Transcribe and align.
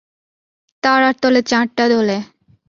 তারার 0.83 1.15
তলে 1.21 1.41
চাঁদটা 1.43 1.83
দোলে। 1.89 2.17